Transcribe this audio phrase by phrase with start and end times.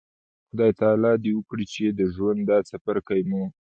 [0.49, 3.43] خدای تعالی د وکړي چې د ژوند دا څپرکی مو